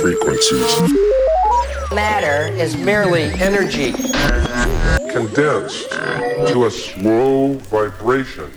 frequencies. 0.00 0.92
Matter 1.92 2.46
is 2.56 2.76
merely 2.76 3.24
energy 3.40 3.92
condensed 5.12 5.90
to 5.90 6.64
a 6.66 6.70
slow 6.70 7.54
vibration. 7.54 8.50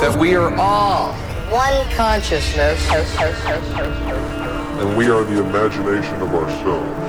That 0.00 0.16
we 0.18 0.34
are 0.34 0.54
all 0.56 1.12
one 1.50 1.88
consciousness. 1.90 2.80
And 4.80 4.96
we 4.96 5.10
are 5.10 5.24
the 5.24 5.44
imagination 5.44 6.22
of 6.22 6.34
ourselves. 6.34 7.03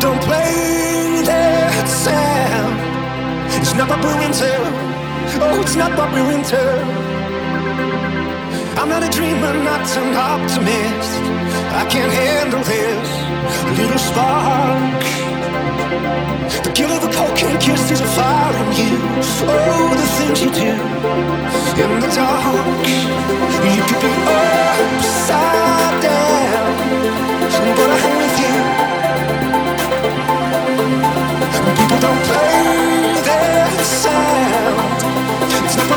don't 0.00 0.22
play 0.22 1.22
that 1.26 1.86
sound. 1.88 2.78
It's 3.58 3.74
not 3.74 3.88
what 3.88 4.00
we're 4.04 4.22
into. 4.22 4.52
Oh, 5.42 5.60
it's 5.60 5.74
not 5.74 5.90
what 5.98 6.12
we're 6.12 6.30
into. 6.30 6.62
I'm 8.78 8.88
not 8.88 9.02
a 9.02 9.10
dreamer, 9.10 9.52
not 9.64 9.82
an 9.98 10.14
optimist. 10.14 11.12
I 11.74 11.84
can't 11.90 12.12
handle 12.12 12.62
this 12.62 13.08
little 13.78 13.98
spark. 13.98 15.02
The 16.62 16.72
guilt 16.72 16.92
of 16.92 17.10
a 17.10 17.12
cocaine 17.12 17.58
kiss 17.58 17.90
is 17.90 18.00
fire 18.14 18.54
in 18.62 18.70
you. 18.78 18.94
Oh, 19.50 19.94
the 19.98 20.06
things 20.16 20.38
you 20.42 20.50
do 20.50 20.70
in 21.82 22.00
the 22.00 22.10
dark. 22.14 22.86
You 23.74 23.82
could 23.88 24.00
be 24.02 24.12
upside 24.38 26.02
down, 26.02 26.66
but 27.76 27.90
I 27.90 28.27
sound. 33.84 35.02
It's 35.50 35.76
we're 35.76 35.88